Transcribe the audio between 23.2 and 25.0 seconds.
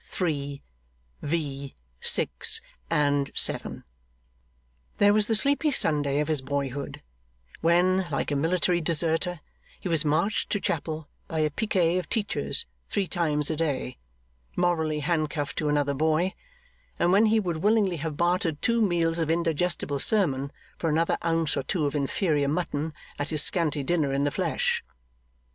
his scanty dinner in the flesh.